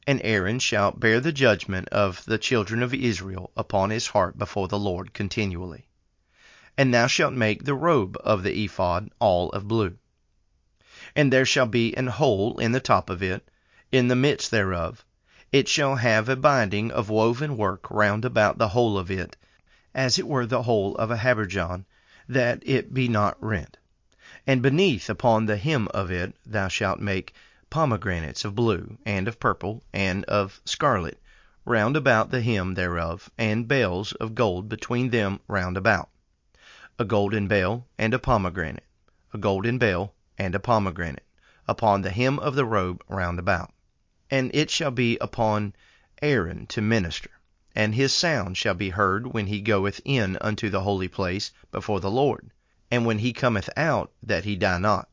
And 0.08 0.20
Aaron 0.22 0.60
shall 0.60 0.92
bear 0.92 1.18
the 1.18 1.32
judgment 1.32 1.88
of 1.88 2.24
the 2.26 2.38
children 2.38 2.80
of 2.80 2.94
Israel 2.94 3.50
upon 3.56 3.90
his 3.90 4.06
heart 4.06 4.38
before 4.38 4.68
the 4.68 4.78
Lord 4.78 5.12
continually. 5.12 5.88
And 6.78 6.94
thou 6.94 7.08
shalt 7.08 7.32
make 7.34 7.64
the 7.64 7.74
robe 7.74 8.16
of 8.22 8.44
the 8.44 8.64
ephod 8.64 9.10
all 9.18 9.50
of 9.50 9.66
blue. 9.66 9.98
And 11.16 11.32
there 11.32 11.44
shall 11.44 11.66
be 11.66 11.92
an 11.96 12.06
hole 12.06 12.56
in 12.58 12.70
the 12.70 12.78
top 12.78 13.10
of 13.10 13.20
it, 13.20 13.50
in 13.90 14.06
the 14.06 14.14
midst 14.14 14.52
thereof. 14.52 15.04
It 15.50 15.66
shall 15.66 15.96
have 15.96 16.28
a 16.28 16.36
binding 16.36 16.92
of 16.92 17.10
woven 17.10 17.56
work 17.56 17.90
round 17.90 18.24
about 18.24 18.58
the 18.58 18.68
whole 18.68 18.96
of 18.98 19.10
it, 19.10 19.36
as 19.92 20.20
it 20.20 20.28
were 20.28 20.46
the 20.46 20.62
hole 20.62 20.94
of 20.98 21.10
a 21.10 21.16
habergeon, 21.16 21.84
that 22.28 22.62
it 22.64 22.94
be 22.94 23.08
not 23.08 23.36
rent. 23.42 23.76
And 24.46 24.62
beneath 24.62 25.10
upon 25.10 25.46
the 25.46 25.56
hem 25.56 25.88
of 25.88 26.12
it 26.12 26.36
thou 26.46 26.68
shalt 26.68 27.00
make 27.00 27.34
pomegranates 27.68 28.44
of 28.44 28.54
blue, 28.54 28.96
and 29.04 29.26
of 29.26 29.40
purple, 29.40 29.82
and 29.92 30.24
of 30.26 30.60
scarlet, 30.64 31.20
round 31.64 31.96
about 31.96 32.30
the 32.30 32.40
hem 32.40 32.74
thereof, 32.74 33.28
and 33.36 33.66
bells 33.66 34.12
of 34.12 34.36
gold 34.36 34.68
between 34.68 35.10
them 35.10 35.40
round 35.48 35.76
about. 35.76 36.08
A 36.96 37.04
golden 37.04 37.48
bell, 37.48 37.84
and 37.98 38.14
a 38.14 38.20
pomegranate, 38.20 38.84
a 39.34 39.38
golden 39.38 39.78
bell, 39.78 40.14
and 40.38 40.54
a 40.54 40.60
pomegranate, 40.60 41.26
upon 41.66 42.02
the 42.02 42.10
hem 42.10 42.38
of 42.38 42.54
the 42.54 42.64
robe 42.64 43.02
round 43.08 43.40
about. 43.40 43.74
And 44.30 44.54
it 44.54 44.70
shall 44.70 44.92
be 44.92 45.18
upon 45.20 45.74
Aaron 46.22 46.68
to 46.68 46.80
minister 46.80 47.30
and 47.78 47.94
his 47.94 48.10
sound 48.14 48.56
shall 48.56 48.74
be 48.74 48.88
heard 48.90 49.26
when 49.26 49.48
he 49.48 49.60
goeth 49.60 50.00
in 50.04 50.38
unto 50.40 50.70
the 50.70 50.80
holy 50.80 51.08
place 51.08 51.52
before 51.70 52.00
the 52.00 52.10
Lord, 52.10 52.50
and 52.90 53.04
when 53.04 53.18
he 53.18 53.34
cometh 53.34 53.68
out, 53.76 54.12
that 54.22 54.44
he 54.44 54.56
die 54.56 54.78
not. 54.78 55.10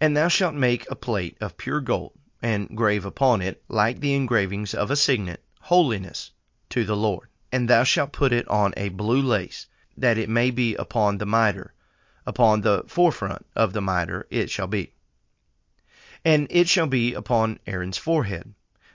And 0.00 0.16
thou 0.16 0.26
shalt 0.26 0.56
make 0.56 0.90
a 0.90 0.96
plate 0.96 1.36
of 1.40 1.56
pure 1.56 1.80
gold, 1.80 2.18
and 2.42 2.76
grave 2.76 3.04
upon 3.04 3.40
it, 3.40 3.62
like 3.68 4.00
the 4.00 4.14
engravings 4.14 4.74
of 4.74 4.90
a 4.90 4.96
signet, 4.96 5.40
Holiness 5.60 6.32
to 6.70 6.84
the 6.84 6.96
Lord. 6.96 7.28
And 7.52 7.70
thou 7.70 7.84
shalt 7.84 8.10
put 8.10 8.32
it 8.32 8.48
on 8.48 8.74
a 8.76 8.88
blue 8.88 9.22
lace, 9.22 9.68
that 9.96 10.18
it 10.18 10.28
may 10.28 10.50
be 10.50 10.74
upon 10.74 11.18
the 11.18 11.26
mitre, 11.26 11.74
upon 12.26 12.62
the 12.62 12.82
forefront 12.88 13.46
of 13.54 13.72
the 13.72 13.80
mitre 13.80 14.26
it 14.30 14.50
shall 14.50 14.66
be. 14.66 14.94
And 16.24 16.48
it 16.50 16.68
shall 16.68 16.88
be 16.88 17.14
upon 17.14 17.60
Aaron's 17.64 17.96
forehead, 17.96 18.52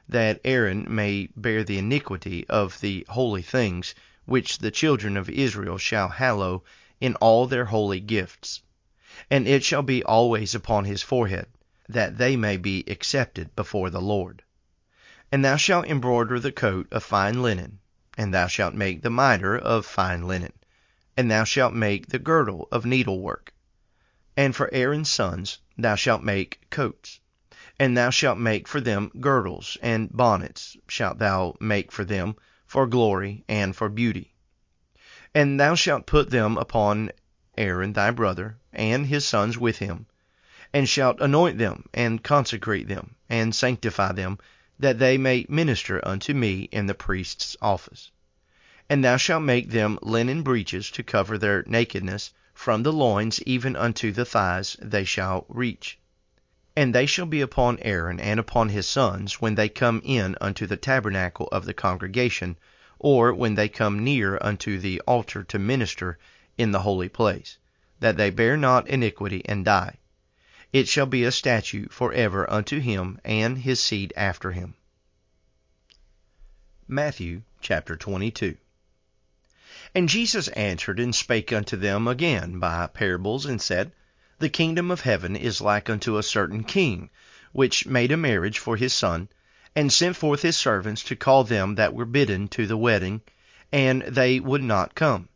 that 0.09 0.41
Aaron 0.43 0.85
may 0.93 1.29
bear 1.33 1.63
the 1.63 1.77
iniquity 1.77 2.45
of 2.49 2.81
the 2.81 3.05
holy 3.07 3.41
things 3.41 3.95
which 4.25 4.57
the 4.57 4.69
children 4.69 5.15
of 5.15 5.29
Israel 5.29 5.77
shall 5.77 6.09
hallow 6.09 6.65
in 6.99 7.15
all 7.15 7.47
their 7.47 7.63
holy 7.65 8.01
gifts. 8.01 8.63
And 9.31 9.47
it 9.47 9.63
shall 9.63 9.83
be 9.83 10.03
always 10.03 10.55
upon 10.55 10.85
his 10.85 11.01
forehead, 11.01 11.47
that 11.87 12.17
they 12.17 12.35
may 12.35 12.57
be 12.57 12.83
accepted 12.87 13.55
before 13.55 13.89
the 13.89 14.01
Lord. 14.01 14.43
And 15.31 15.45
thou 15.45 15.55
shalt 15.55 15.85
embroider 15.85 16.39
the 16.39 16.51
coat 16.51 16.87
of 16.91 17.03
fine 17.03 17.41
linen, 17.41 17.79
and 18.17 18.33
thou 18.33 18.47
shalt 18.47 18.73
make 18.73 19.01
the 19.01 19.09
mitre 19.09 19.57
of 19.57 19.85
fine 19.85 20.23
linen, 20.27 20.53
and 21.15 21.29
thou 21.29 21.43
shalt 21.43 21.73
make 21.73 22.07
the 22.07 22.19
girdle 22.19 22.67
of 22.71 22.85
needlework. 22.85 23.53
And 24.35 24.55
for 24.55 24.73
Aaron's 24.73 25.11
sons 25.11 25.59
thou 25.77 25.95
shalt 25.95 26.23
make 26.23 26.69
coats, 26.69 27.19
and 27.79 27.97
thou 27.97 28.09
shalt 28.09 28.37
make 28.37 28.67
for 28.67 28.81
them 28.81 29.11
girdles, 29.19 29.77
and 29.81 30.09
bonnets 30.11 30.75
shalt 30.87 31.19
thou 31.19 31.55
make 31.59 31.91
for 31.91 32.03
them 32.03 32.35
for 32.65 32.87
glory 32.87 33.43
and 33.47 33.75
for 33.75 33.89
beauty. 33.89 34.33
And 35.33 35.59
thou 35.59 35.75
shalt 35.75 36.05
put 36.05 36.29
them 36.29 36.57
upon 36.57 37.11
Aaron 37.57 37.93
thy 37.93 38.11
brother, 38.11 38.58
and 38.73 39.07
his 39.07 39.27
sons 39.27 39.57
with 39.57 39.79
him, 39.79 40.05
and 40.71 40.87
shalt 40.87 41.19
anoint 41.19 41.57
them, 41.57 41.83
and 41.91 42.23
consecrate 42.23 42.87
them, 42.87 43.15
and 43.27 43.55
sanctify 43.55 44.11
them, 44.11 44.37
that 44.77 44.99
they 44.99 45.17
may 45.17 45.43
minister 45.49 45.99
unto 46.07 46.35
me 46.35 46.69
in 46.71 46.85
the 46.85 46.93
priest's 46.93 47.57
office. 47.63 48.11
And 48.87 49.03
thou 49.03 49.17
shalt 49.17 49.41
make 49.41 49.71
them 49.71 49.97
linen 50.03 50.43
breeches 50.43 50.91
to 50.91 51.01
cover 51.01 51.37
their 51.39 51.63
nakedness, 51.65 52.31
from 52.53 52.83
the 52.83 52.93
loins 52.93 53.41
even 53.43 53.75
unto 53.75 54.11
the 54.11 54.23
thighs 54.23 54.77
they 54.79 55.03
shall 55.03 55.47
reach. 55.49 55.97
And 56.75 56.93
they 56.93 57.07
shall 57.07 57.25
be 57.25 57.41
upon 57.41 57.79
Aaron 57.79 58.19
and 58.19 58.39
upon 58.39 58.69
his 58.69 58.85
sons 58.85 59.41
when 59.41 59.55
they 59.55 59.67
come 59.67 59.99
in 60.05 60.35
unto 60.39 60.67
the 60.67 60.77
tabernacle 60.77 61.49
of 61.51 61.65
the 61.65 61.73
congregation, 61.73 62.55
or 62.99 63.33
when 63.33 63.55
they 63.55 63.67
come 63.67 64.03
near 64.03 64.37
unto 64.41 64.77
the 64.77 65.01
altar 65.07 65.43
to 65.45 65.57
minister 65.57 66.19
in 66.55 66.71
the 66.71 66.81
holy 66.81 67.09
place, 67.09 67.57
that 67.99 68.17
they 68.17 68.29
bear 68.29 68.57
not 68.57 68.87
iniquity 68.87 69.41
and 69.45 69.65
die. 69.65 69.97
It 70.71 70.87
shall 70.87 71.05
be 71.05 71.23
a 71.23 71.31
statute 71.31 71.91
for 71.91 72.13
ever 72.13 72.49
unto 72.49 72.79
him 72.79 73.19
and 73.23 73.57
his 73.57 73.81
seed 73.81 74.13
after 74.15 74.51
him. 74.51 74.75
Matthew 76.87 77.43
chapter 77.61 77.95
22. 77.95 78.57
And 79.95 80.09
Jesus 80.09 80.47
answered 80.49 80.99
and 80.99 81.15
spake 81.15 81.51
unto 81.53 81.77
them 81.77 82.07
again 82.07 82.59
by 82.59 82.87
parables, 82.87 83.45
and 83.45 83.61
said, 83.61 83.91
The 84.37 84.49
kingdom 84.49 84.91
of 84.91 85.01
heaven 85.01 85.35
is 85.35 85.61
like 85.61 85.89
unto 85.89 86.17
a 86.17 86.23
certain 86.23 86.63
king, 86.63 87.09
which 87.51 87.87
made 87.87 88.11
a 88.11 88.17
marriage 88.17 88.59
for 88.59 88.77
his 88.77 88.93
son, 88.93 89.29
and 89.75 89.91
sent 89.91 90.15
forth 90.17 90.41
his 90.41 90.57
servants 90.57 91.03
to 91.03 91.15
call 91.15 91.43
them 91.43 91.75
that 91.75 91.93
were 91.93 92.05
bidden 92.05 92.47
to 92.49 92.67
the 92.67 92.77
wedding, 92.77 93.21
and 93.71 94.01
they 94.03 94.39
would 94.39 94.63
not 94.63 94.95
come. 94.95 95.28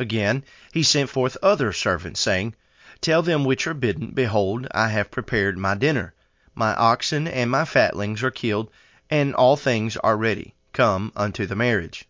Again 0.00 0.44
he 0.72 0.82
sent 0.82 1.10
forth 1.10 1.36
other 1.42 1.74
servants, 1.74 2.20
saying, 2.20 2.54
Tell 3.02 3.20
them 3.20 3.44
which 3.44 3.66
are 3.66 3.74
bidden, 3.74 4.12
Behold, 4.12 4.66
I 4.70 4.88
have 4.88 5.10
prepared 5.10 5.58
my 5.58 5.74
dinner. 5.74 6.14
My 6.54 6.74
oxen 6.74 7.28
and 7.28 7.50
my 7.50 7.66
fatlings 7.66 8.22
are 8.22 8.30
killed, 8.30 8.70
and 9.10 9.34
all 9.34 9.58
things 9.58 9.98
are 9.98 10.16
ready. 10.16 10.54
Come 10.72 11.12
unto 11.14 11.44
the 11.44 11.54
marriage. 11.54 12.08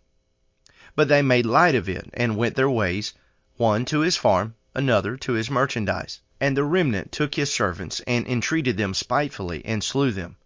But 0.94 1.08
they 1.08 1.20
made 1.20 1.46
light 1.46 1.74
of 1.74 1.88
it, 1.88 2.08
and 2.14 2.36
went 2.36 2.54
their 2.54 2.70
ways, 2.70 3.12
one 3.56 3.84
to 3.86 3.98
his 4.02 4.16
farm, 4.16 4.54
another 4.72 5.16
to 5.16 5.32
his 5.32 5.50
merchandise. 5.50 6.20
And 6.40 6.56
the 6.56 6.62
remnant 6.62 7.10
took 7.10 7.34
his 7.34 7.52
servants, 7.52 7.98
and 8.06 8.24
entreated 8.28 8.76
them 8.76 8.94
spitefully, 8.94 9.64
and 9.64 9.82
slew 9.82 10.12
them. 10.12 10.36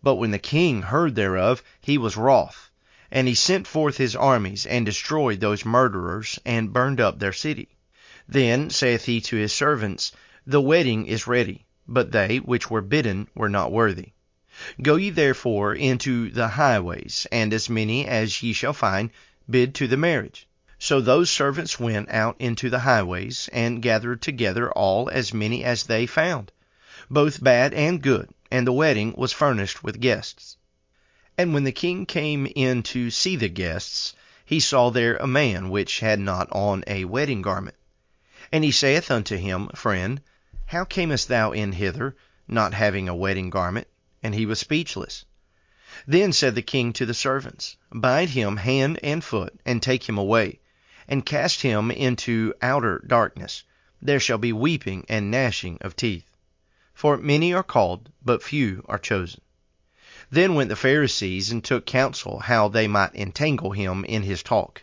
But 0.00 0.14
when 0.14 0.30
the 0.30 0.38
king 0.38 0.82
heard 0.82 1.16
thereof, 1.16 1.60
he 1.80 1.98
was 1.98 2.16
wroth, 2.16 2.67
and 3.10 3.26
he 3.26 3.34
sent 3.34 3.66
forth 3.66 3.96
his 3.96 4.14
armies, 4.14 4.66
and 4.66 4.84
destroyed 4.84 5.40
those 5.40 5.64
murderers, 5.64 6.38
and 6.44 6.74
burned 6.74 7.00
up 7.00 7.18
their 7.18 7.32
city. 7.32 7.68
Then 8.28 8.68
saith 8.68 9.06
he 9.06 9.22
to 9.22 9.36
his 9.36 9.52
servants, 9.52 10.12
The 10.46 10.60
wedding 10.60 11.06
is 11.06 11.26
ready, 11.26 11.64
but 11.86 12.12
they 12.12 12.36
which 12.36 12.70
were 12.70 12.82
bidden 12.82 13.26
were 13.34 13.48
not 13.48 13.72
worthy. 13.72 14.12
Go 14.82 14.96
ye 14.96 15.08
therefore 15.08 15.74
into 15.74 16.28
the 16.30 16.48
highways, 16.48 17.26
and 17.32 17.54
as 17.54 17.70
many 17.70 18.06
as 18.06 18.42
ye 18.42 18.52
shall 18.52 18.74
find, 18.74 19.08
bid 19.48 19.74
to 19.76 19.86
the 19.88 19.96
marriage. 19.96 20.46
So 20.78 21.00
those 21.00 21.30
servants 21.30 21.80
went 21.80 22.10
out 22.10 22.36
into 22.38 22.68
the 22.68 22.80
highways, 22.80 23.48
and 23.54 23.80
gathered 23.80 24.20
together 24.20 24.70
all 24.72 25.08
as 25.08 25.32
many 25.32 25.64
as 25.64 25.84
they 25.84 26.04
found, 26.04 26.52
both 27.08 27.42
bad 27.42 27.72
and 27.72 28.02
good, 28.02 28.28
and 28.50 28.66
the 28.66 28.72
wedding 28.72 29.14
was 29.16 29.32
furnished 29.32 29.82
with 29.82 29.98
guests. 29.98 30.57
And 31.40 31.54
when 31.54 31.62
the 31.62 31.70
king 31.70 32.04
came 32.04 32.48
in 32.56 32.82
to 32.82 33.12
see 33.12 33.36
the 33.36 33.48
guests, 33.48 34.12
he 34.44 34.58
saw 34.58 34.90
there 34.90 35.16
a 35.18 35.28
man 35.28 35.70
which 35.70 36.00
had 36.00 36.18
not 36.18 36.48
on 36.50 36.82
a 36.88 37.04
wedding 37.04 37.42
garment. 37.42 37.76
And 38.50 38.64
he 38.64 38.72
saith 38.72 39.08
unto 39.08 39.36
him, 39.36 39.68
Friend, 39.68 40.20
how 40.66 40.84
camest 40.84 41.28
thou 41.28 41.52
in 41.52 41.70
hither, 41.70 42.16
not 42.48 42.74
having 42.74 43.08
a 43.08 43.14
wedding 43.14 43.50
garment? 43.50 43.86
And 44.20 44.34
he 44.34 44.46
was 44.46 44.58
speechless. 44.58 45.26
Then 46.08 46.32
said 46.32 46.56
the 46.56 46.60
king 46.62 46.92
to 46.94 47.06
the 47.06 47.14
servants, 47.14 47.76
Bind 47.92 48.30
him 48.30 48.56
hand 48.56 48.98
and 49.04 49.22
foot, 49.22 49.60
and 49.64 49.80
take 49.80 50.08
him 50.08 50.18
away, 50.18 50.58
and 51.06 51.24
cast 51.24 51.62
him 51.62 51.92
into 51.92 52.52
outer 52.60 53.04
darkness. 53.06 53.62
There 54.02 54.18
shall 54.18 54.38
be 54.38 54.52
weeping 54.52 55.06
and 55.08 55.30
gnashing 55.30 55.78
of 55.82 55.94
teeth. 55.94 56.26
For 56.94 57.16
many 57.16 57.52
are 57.52 57.62
called, 57.62 58.10
but 58.24 58.42
few 58.42 58.84
are 58.88 58.98
chosen. 58.98 59.40
Then 60.30 60.54
went 60.54 60.68
the 60.68 60.76
Pharisees 60.76 61.50
and 61.50 61.64
took 61.64 61.86
counsel 61.86 62.40
how 62.40 62.68
they 62.68 62.86
might 62.86 63.14
entangle 63.14 63.72
him 63.72 64.04
in 64.04 64.22
his 64.22 64.42
talk. 64.42 64.82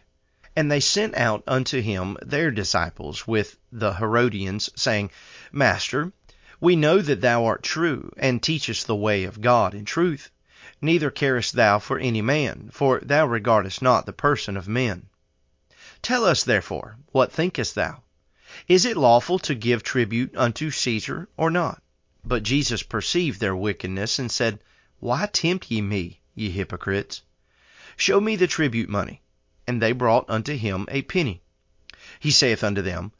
And 0.55 0.71
they 0.71 0.79
sent 0.79 1.15
out 1.15 1.43
unto 1.45 1.81
him 1.81 2.17
their 2.21 2.49
disciples 2.49 3.27
with 3.27 3.55
the 3.71 3.93
Herodians, 3.93 4.71
saying, 4.75 5.11
Master, 5.51 6.11
we 6.59 6.75
know 6.75 6.99
that 6.99 7.21
thou 7.21 7.45
art 7.45 7.61
true, 7.61 8.11
and 8.17 8.41
teachest 8.41 8.87
the 8.87 8.95
way 8.95 9.23
of 9.23 9.39
God 9.41 9.75
in 9.75 9.85
truth. 9.85 10.31
Neither 10.81 11.11
carest 11.11 11.53
thou 11.53 11.77
for 11.77 11.99
any 11.99 12.23
man, 12.23 12.69
for 12.73 12.99
thou 13.01 13.27
regardest 13.27 13.83
not 13.83 14.07
the 14.07 14.13
person 14.13 14.57
of 14.57 14.67
men. 14.67 15.05
Tell 16.01 16.25
us 16.25 16.43
therefore, 16.43 16.97
what 17.11 17.31
thinkest 17.31 17.75
thou? 17.75 18.01
Is 18.67 18.83
it 18.83 18.97
lawful 18.97 19.37
to 19.39 19.53
give 19.53 19.83
tribute 19.83 20.35
unto 20.35 20.71
Caesar, 20.71 21.29
or 21.37 21.51
not? 21.51 21.83
But 22.23 22.41
Jesus 22.41 22.81
perceived 22.81 23.39
their 23.39 23.55
wickedness, 23.55 24.17
and 24.17 24.31
said, 24.31 24.59
Why 25.01 25.25
tempt 25.25 25.69
ye 25.69 25.81
me, 25.81 26.21
ye 26.35 26.49
hypocrites? 26.49 27.21
Show 27.97 28.21
me 28.21 28.37
the 28.37 28.47
tribute 28.47 28.87
money 28.87 29.21
and 29.67 29.81
they 29.81 29.91
brought 29.91 30.29
unto 30.29 30.55
him 30.55 30.85
a 30.89 31.01
penny. 31.01 31.41
He 32.19 32.31
saith 32.31 32.63
unto 32.63 32.81
them, 32.81 33.11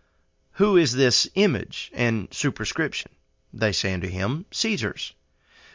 Who 0.54 0.78
is 0.78 0.94
this 0.94 1.28
image 1.36 1.92
and 1.94 2.30
superscription? 2.32 3.12
They 3.52 3.72
say 3.74 3.94
unto 3.94 4.08
him, 4.08 4.46
Caesar's. 4.52 5.14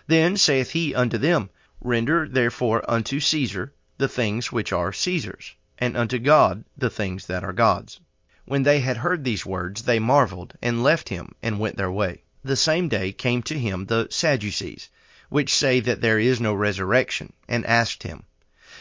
Then 0.06 0.36
saith 0.36 0.70
he 0.70 0.94
unto 0.94 1.18
them, 1.18 1.50
Render 1.82 2.26
therefore 2.28 2.88
unto 2.90 3.20
Caesar 3.20 3.74
the 3.98 4.08
things 4.08 4.50
which 4.50 4.72
are 4.72 4.92
Caesar's, 4.92 5.54
and 5.78 5.96
unto 5.96 6.18
God 6.18 6.64
the 6.78 6.88
things 6.88 7.26
that 7.26 7.44
are 7.44 7.52
God's. 7.52 8.00
When 8.46 8.62
they 8.62 8.80
had 8.80 8.96
heard 8.96 9.24
these 9.24 9.44
words, 9.44 9.82
they 9.82 9.98
marveled, 9.98 10.54
and 10.62 10.82
left 10.82 11.08
him, 11.10 11.34
and 11.42 11.58
went 11.58 11.76
their 11.76 11.92
way. 11.92 12.22
The 12.42 12.56
same 12.56 12.88
day 12.88 13.12
came 13.12 13.42
to 13.42 13.58
him 13.58 13.84
the 13.86 14.06
Sadducees, 14.10 14.88
which 15.30 15.54
say 15.54 15.80
that 15.80 16.02
there 16.02 16.18
is 16.18 16.40
no 16.40 16.52
resurrection, 16.52 17.32
and 17.48 17.64
asked 17.64 18.02
him, 18.02 18.24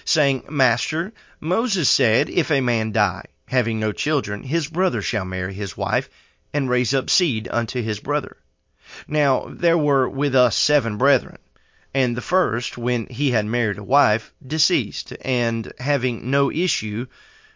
saying, 0.04 0.44
Master, 0.50 1.14
Moses 1.40 1.88
said, 1.88 2.30
If 2.30 2.52
a 2.52 2.60
man 2.60 2.92
die, 2.92 3.26
having 3.48 3.80
no 3.80 3.92
children, 3.92 4.44
his 4.44 4.68
brother 4.68 5.02
shall 5.02 5.26
marry 5.26 5.54
his 5.54 5.78
wife, 5.78 6.10
and 6.54 6.70
raise 6.70 6.94
up 6.94 7.10
seed 7.10 7.48
unto 7.52 7.82
his 7.82 8.00
brother. 8.00 8.36
Now 9.08 9.48
there 9.50 9.78
were 9.78 10.10
with 10.10 10.36
us 10.36 10.58
seven 10.58 10.98
brethren. 10.98 11.38
And 11.94 12.18
the 12.18 12.22
first, 12.22 12.78
when 12.78 13.08
he 13.08 13.32
had 13.32 13.46
married 13.46 13.78
a 13.78 13.84
wife, 13.84 14.34
deceased, 14.46 15.14
and 15.22 15.72
having 15.80 16.30
no 16.30 16.52
issue, 16.52 17.06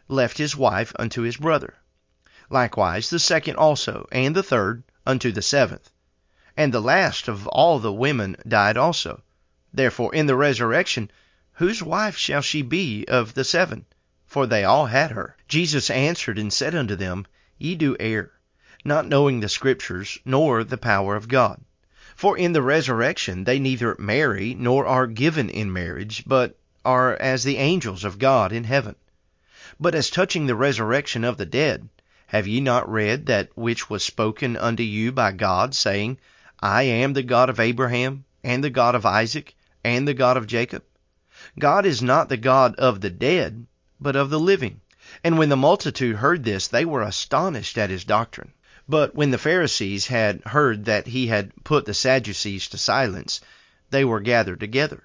left 0.08 0.38
his 0.38 0.56
wife 0.56 0.94
unto 0.98 1.22
his 1.24 1.38
brother. 1.38 1.76
Likewise 2.50 3.10
the 3.10 3.20
second 3.20 3.56
also, 3.56 4.08
and 4.12 4.36
the 4.36 4.44
third, 4.44 4.84
unto 5.06 5.32
the 5.32 5.42
seventh. 5.42 5.90
And 6.56 6.72
the 6.72 6.82
last 6.82 7.28
of 7.28 7.48
all 7.48 7.80
the 7.80 7.92
women 7.92 8.36
died 8.48 8.78
also. 8.78 9.24
Therefore 9.74 10.14
in 10.14 10.28
the 10.28 10.36
resurrection 10.36 11.10
Whose 11.54 11.82
wife 11.82 12.16
shall 12.16 12.44
she 12.44 12.62
be 12.62 13.06
of 13.08 13.34
the 13.34 13.44
seven? 13.44 13.86
For 14.28 14.46
they 14.46 14.64
all 14.64 14.86
had 14.86 15.12
her. 15.12 15.36
Jesus 15.48 15.90
answered 15.90 16.38
and 16.38 16.54
said 16.54 16.76
unto 16.76 16.96
them, 16.96 17.26
Ye 17.58 17.74
do 17.74 17.98
err, 18.00 18.34
not 18.86 19.08
knowing 19.08 19.40
the 19.40 19.50
Scriptures, 19.50 20.20
nor 20.26 20.64
the 20.64 20.78
power 20.78 21.16
of 21.16 21.28
God. 21.28 21.64
For 22.16 22.38
in 22.38 22.54
the 22.54 22.62
resurrection 22.62 23.46
they 23.46 23.58
neither 23.58 23.96
marry, 23.98 24.54
nor 24.54 24.86
are 24.86 25.08
given 25.08 25.50
in 25.50 25.74
marriage, 25.74 26.24
but 26.28 26.56
are 26.86 27.16
as 27.16 27.44
the 27.44 27.58
angels 27.58 28.04
of 28.04 28.20
God 28.20 28.52
in 28.52 28.66
heaven. 28.66 28.96
But 29.80 29.96
as 29.96 30.12
touching 30.12 30.46
the 30.46 30.56
resurrection 30.56 31.24
of 31.24 31.38
the 31.38 31.48
dead, 31.48 31.90
have 32.28 32.46
ye 32.48 32.62
not 32.62 32.90
read 32.90 33.26
that 33.26 33.50
which 33.56 33.90
was 33.90 34.04
spoken 34.04 34.56
unto 34.56 34.84
you 34.84 35.12
by 35.12 35.32
God, 35.32 35.74
saying, 35.74 36.20
I 36.66 36.84
am 36.84 37.12
the 37.12 37.24
God 37.24 37.50
of 37.50 37.60
Abraham, 37.60 38.24
and 38.42 38.64
the 38.64 38.70
God 38.70 38.96
of 38.96 39.06
Isaac, 39.06 39.54
and 39.84 40.08
the 40.08 40.14
God 40.14 40.38
of 40.38 40.48
Jacob? 40.48 40.82
God 41.60 41.86
is 41.86 42.02
not 42.02 42.30
the 42.30 42.38
God 42.38 42.76
of 42.76 43.02
the 43.02 43.10
dead, 43.10 43.68
but 44.00 44.16
of 44.16 44.30
the 44.30 44.40
living. 44.40 44.80
And 45.26 45.38
when 45.38 45.50
the 45.50 45.58
multitude 45.58 46.16
heard 46.16 46.46
this, 46.46 46.70
they 46.70 46.86
were 46.86 47.02
astonished 47.02 47.78
at 47.78 47.90
his 47.90 48.06
doctrine. 48.06 48.54
But 48.88 49.14
when 49.14 49.32
the 49.32 49.38
Pharisees 49.38 50.08
had 50.08 50.42
heard 50.46 50.86
that 50.86 51.08
he 51.08 51.28
had 51.28 51.52
put 51.66 51.84
the 51.84 51.94
Sadducees 51.94 52.70
to 52.70 52.78
silence, 52.78 53.42
they 53.90 54.06
were 54.06 54.22
gathered 54.22 54.62
together. 54.62 55.04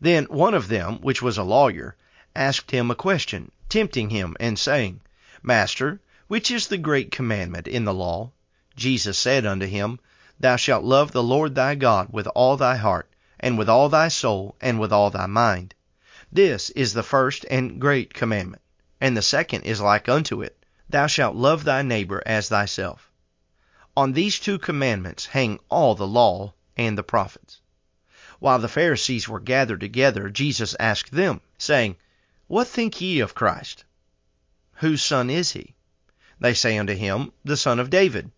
Then 0.00 0.24
one 0.30 0.54
of 0.54 0.68
them, 0.68 1.02
which 1.02 1.20
was 1.20 1.36
a 1.36 1.42
lawyer, 1.42 1.94
asked 2.34 2.70
him 2.70 2.90
a 2.90 2.94
question, 2.94 3.52
tempting 3.68 4.08
him, 4.08 4.34
and 4.40 4.58
saying, 4.58 5.02
Master, 5.42 6.00
which 6.26 6.50
is 6.50 6.68
the 6.68 6.78
great 6.78 7.12
commandment 7.12 7.68
in 7.68 7.84
the 7.84 7.92
law? 7.92 8.32
Jesus 8.76 9.18
said 9.18 9.44
unto 9.44 9.66
him, 9.66 10.00
Thou 10.40 10.56
shalt 10.56 10.84
love 10.84 11.12
the 11.12 11.22
Lord 11.22 11.54
thy 11.54 11.74
God 11.74 12.08
with 12.12 12.26
all 12.28 12.56
thy 12.56 12.76
heart, 12.76 13.12
and 13.38 13.58
with 13.58 13.68
all 13.68 13.90
thy 13.90 14.08
soul, 14.08 14.56
and 14.58 14.80
with 14.80 14.90
all 14.90 15.10
thy 15.10 15.26
mind. 15.26 15.74
This 16.32 16.70
is 16.70 16.94
the 16.94 17.02
first 17.02 17.44
and 17.50 17.78
great 17.78 18.14
commandment. 18.14 18.62
And 19.02 19.14
the 19.14 19.20
second 19.20 19.64
is 19.64 19.82
like 19.82 20.08
unto 20.08 20.40
it, 20.40 20.64
Thou 20.88 21.08
shalt 21.08 21.36
love 21.36 21.64
thy 21.64 21.82
neighbor 21.82 22.22
as 22.24 22.48
thyself. 22.48 23.12
On 23.94 24.14
these 24.14 24.40
two 24.40 24.58
commandments 24.58 25.26
hang 25.26 25.60
all 25.68 25.94
the 25.94 26.06
law 26.06 26.54
and 26.74 26.96
the 26.96 27.02
prophets. 27.02 27.60
While 28.38 28.60
the 28.60 28.68
Pharisees 28.68 29.28
were 29.28 29.40
gathered 29.40 29.80
together, 29.80 30.30
Jesus 30.30 30.74
asked 30.80 31.12
them, 31.12 31.42
saying, 31.58 31.96
What 32.46 32.66
think 32.66 32.98
ye 33.02 33.20
of 33.20 33.34
Christ? 33.34 33.84
Whose 34.76 35.02
son 35.02 35.28
is 35.28 35.50
he? 35.50 35.74
They 36.38 36.54
say 36.54 36.78
unto 36.78 36.94
him, 36.94 37.32
The 37.44 37.58
son 37.58 37.78
of 37.78 37.90
David. 37.90 38.30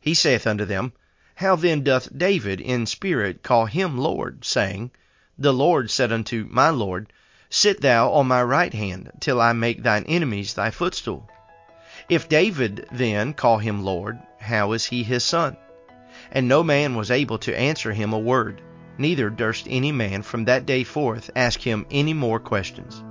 He 0.00 0.14
saith 0.14 0.44
unto 0.44 0.64
them, 0.64 0.92
How 1.38 1.54
then 1.54 1.84
doth 1.84 2.18
David 2.18 2.60
in 2.60 2.86
spirit 2.86 3.44
call 3.44 3.66
him 3.66 3.96
Lord, 3.96 4.44
saying, 4.44 4.90
The 5.38 5.52
Lord 5.52 5.88
said 5.88 6.10
unto 6.10 6.48
my 6.50 6.70
Lord, 6.70 7.12
Sit 7.48 7.80
thou 7.80 8.10
on 8.10 8.26
my 8.26 8.42
right 8.42 8.74
hand, 8.74 9.12
till 9.20 9.40
I 9.40 9.52
make 9.52 9.84
thine 9.84 10.02
enemies 10.08 10.54
thy 10.54 10.72
footstool? 10.72 11.30
If 12.08 12.28
David 12.28 12.88
then 12.90 13.34
call 13.34 13.58
him 13.58 13.84
Lord, 13.84 14.18
how 14.40 14.72
is 14.72 14.86
he 14.86 15.04
his 15.04 15.22
son? 15.22 15.56
And 16.32 16.48
no 16.48 16.64
man 16.64 16.96
was 16.96 17.08
able 17.08 17.38
to 17.38 17.56
answer 17.56 17.92
him 17.92 18.12
a 18.12 18.18
word, 18.18 18.60
neither 18.98 19.30
durst 19.30 19.68
any 19.70 19.92
man 19.92 20.22
from 20.22 20.44
that 20.46 20.66
day 20.66 20.82
forth 20.82 21.30
ask 21.36 21.60
him 21.60 21.86
any 21.88 22.14
more 22.14 22.40
questions. 22.40 23.04